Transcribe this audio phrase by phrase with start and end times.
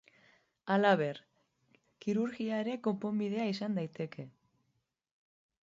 [0.75, 1.19] Halaber,
[2.05, 4.27] kirurgia ere konponbidea izan daiteke.